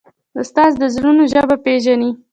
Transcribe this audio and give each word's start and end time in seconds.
استاد 0.39 0.71
د 0.81 0.83
زړونو 0.95 1.23
ژبه 1.31 1.55
پېژني. 1.65 2.11